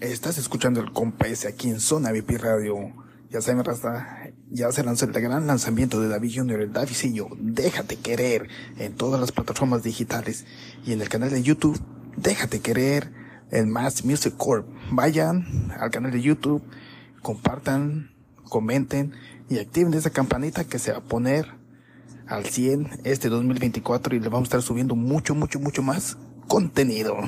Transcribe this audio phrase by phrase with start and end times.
[0.00, 2.90] Estás escuchando el Compaes aquí en Zona VIP Radio.
[3.28, 7.28] Ya saben, Rasta, ya se lanzó el gran lanzamiento de David Junior, el Davidcillo.
[7.38, 10.46] Déjate querer en todas las plataformas digitales
[10.86, 11.78] y en el canal de YouTube.
[12.16, 13.12] Déjate querer
[13.50, 14.66] en Mass Music Corp.
[14.90, 16.62] Vayan al canal de YouTube,
[17.20, 18.10] compartan,
[18.44, 19.12] comenten
[19.50, 21.46] y activen esa campanita que se va a poner
[22.26, 26.16] al 100 este 2024 y le vamos a estar subiendo mucho, mucho, mucho más
[26.48, 27.18] contenido.